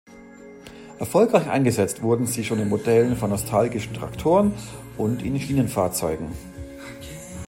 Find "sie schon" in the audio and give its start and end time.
2.25-2.57